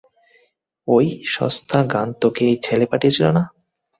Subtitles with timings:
[0.87, 3.43] ওই সস্থা গান তোকে এই ছেলে পাঠিয়ে ছিলো না?